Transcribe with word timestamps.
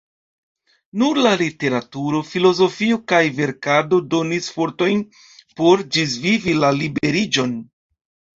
Nur 1.01 1.17
la 1.25 1.33
literaturo, 1.41 2.21
filozofio 2.29 2.97
kaj 3.13 3.19
verkado 3.41 4.01
donis 4.15 4.49
fortojn 4.57 5.05
por 5.61 5.85
ĝisvivi 5.99 6.57
la 6.65 6.73
liberiĝon. 6.81 7.55